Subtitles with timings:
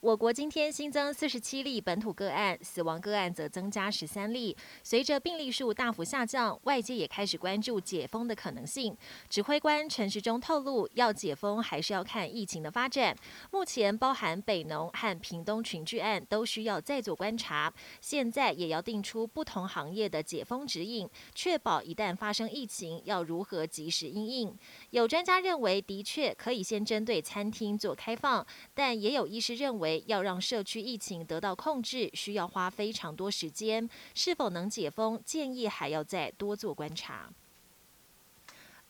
[0.00, 4.56] 我国今天新增四十七例本土个案，死亡个案则增加十三例。
[4.82, 8.96] 随着病例数大幅下降，外界也开始关注解封的可能性。
[9.28, 13.14] 指挥官陈时中透露，要解封还是要看疫情的发展。
[13.50, 17.70] 目前包含北农和屏东群聚案都需要再做观察。
[18.00, 24.56] 现在也要定出不同行业的解封指引，确保一旦发生疫情，要如何及时应应。
[24.92, 29.89] 有专家认为，的确可以先针对餐厅做开放，但也有医师认为。
[30.06, 33.88] 要让社区疫情得到控制，需要花非常多时间。
[34.14, 37.30] 是否能解封，建议还要再多做观察。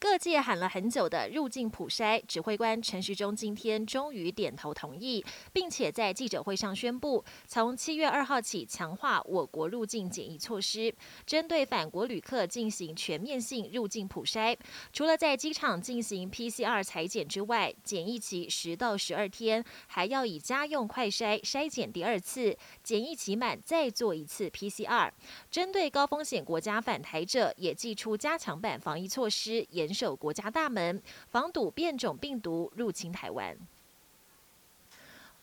[0.01, 5.23] 各界喊了很久的入境普筛，指挥官陈时中今天终于点头同意，
[5.53, 10.93] 并且在记者会上宣布，从七月二号起强化我国入境检疫措施，
[11.27, 14.57] 针对返国旅客进行全面性入境普筛。
[14.91, 25.11] 除了在机场进行 PCR 裁剪之外，检疫期十到十二天，还要以家用快筛筛检第二次，检疫期满再做一次 PCR。
[25.51, 33.57] 针对高风险国家返台者，也寄出加强版防疫措施，守国家大门，防堵变种病毒入侵台湾。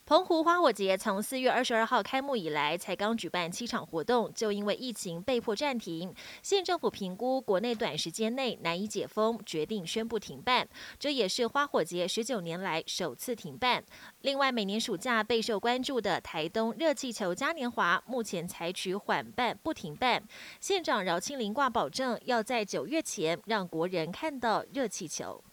[0.08, 6.16] 澎湖花火节从四月二十二号开幕以来，才刚举办七场活动，就因为疫情被迫暂停。
[6.42, 10.66] 县政府评估国内短时间内难以解封，决定宣布停办。
[10.98, 13.84] 这也是花火节十九年来首次停办。
[14.22, 20.24] 另外，每年暑假备受关注的台东热气球嘉年华，目前采取缓办不停办。
[20.62, 25.44] 县长饶清林挂保证，要在九月前让国人看到热气球。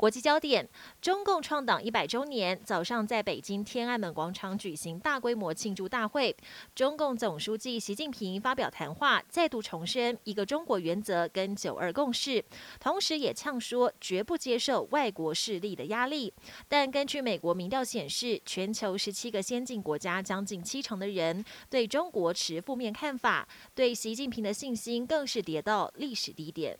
[0.00, 0.66] 国际焦点：
[1.02, 6.34] 中共创党一百周年，早上在北京天安门广场举行大规模庆祝大会。
[6.74, 12.42] 中共总书记习近平发表谈话，再度重申一个中国原则跟九二共识，
[12.78, 16.32] 同时也呛说绝不接受外国势力的压力。
[16.66, 26.78] 但根据美国民调显示，全球十七个先进国家将近七成的人对中国持负面看法，对习近平的信心更是跌到历史低点。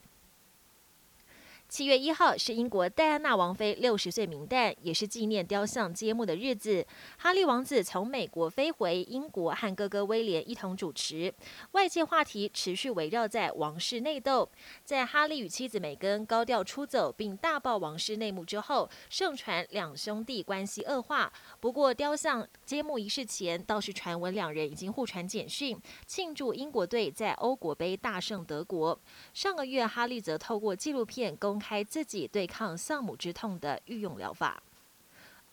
[1.70, 6.84] 七月一号是英国戴安娜王妃六十岁冥诞，也是纪念雕像揭幕的日子。
[7.16, 11.32] 哈利王子从美国飞回英国，和哥哥威廉一同主持。
[11.70, 14.50] 外界话题持续围绕在王室内斗。
[14.84, 21.32] 在哈利与妻子梅根高调出走并大爆王室内幕之后，盛传两兄弟关系恶化。
[21.60, 28.98] 不过，雕像揭幕仪式前倒是传闻两人已经互传简讯，庆祝英国队在欧国杯大胜德国。
[29.32, 31.59] 上个月，哈利则透过纪录片公。
[31.60, 34.60] 开自己对抗丧母之痛的御用疗法。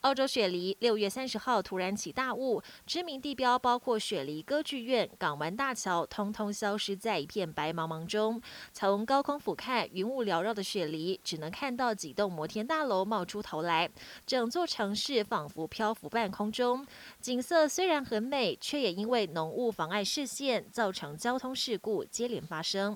[0.01, 8.40] 澳洲雪梨六月三十号突然起大雾，知名地标包括雪梨歌剧院、港湾大桥，通通消失在一片白茫茫中。
[8.72, 13.89] 从高空俯瞰，云雾缭绕的雪梨，只能看到几栋摩天大楼冒出头来，
[14.25, 16.85] 整座城市仿佛漂浮半空中。
[17.19, 22.95] 景色虽然很美，却也因为浓雾妨碍视线，造成交通事故接连发生。